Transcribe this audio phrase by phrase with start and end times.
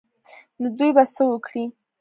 [0.59, 1.63] نو دوى به څه وکړي.